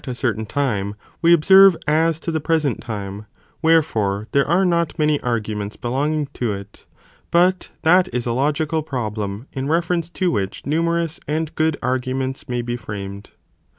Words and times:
a 0.07 0.15
certain 0.15 0.47
time, 0.47 0.95
we 1.21 1.31
observe 1.31 1.77
as 1.87 2.19
to 2.19 2.31
the 2.31 2.39
present 2.41 2.81
time, 2.81 3.27
wherefore 3.61 4.27
there 4.31 4.47
are 4.47 4.65
not 4.65 4.97
many 4.97 5.21
arguments 5.21 5.75
belonging 5.75 6.25
to 6.33 6.51
it, 6.51 6.87
but 7.29 7.69
that 7.83 8.11
is 8.11 8.25
a 8.25 8.33
logical 8.33 8.81
problem, 8.81 9.45
in 9.53 9.67
reference 9.67 10.09
to 10.09 10.31
which 10.31 10.65
numerous 10.65 11.19
and 11.27 11.53
good 11.53 11.77
arguments 11.83 12.49
may 12.49 12.63
be 12.63 12.75
framed. 12.75 13.29